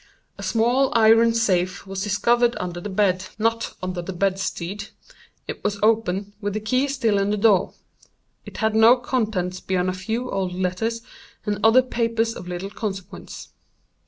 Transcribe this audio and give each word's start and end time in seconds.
A 0.35 0.41
small 0.41 0.91
iron 0.95 1.31
safe 1.35 1.85
was 1.85 2.01
discovered 2.03 2.55
under 2.59 2.81
the 2.81 2.89
bed 2.89 3.27
(not 3.37 3.75
under 3.83 4.01
the 4.01 4.13
bedstead). 4.13 4.87
It 5.47 5.63
was 5.63 5.77
open, 5.83 6.33
with 6.41 6.55
the 6.55 6.59
key 6.59 6.87
still 6.87 7.19
in 7.19 7.29
the 7.29 7.37
door. 7.37 7.75
It 8.43 8.57
had 8.57 8.73
no 8.73 8.95
contents 8.97 9.59
beyond 9.59 9.89
a 9.89 9.93
few 9.93 10.31
old 10.31 10.55
letters, 10.55 11.03
and 11.45 11.59
other 11.63 11.83
papers 11.83 12.33
of 12.35 12.47
little 12.47 12.71
consequence. 12.71 13.49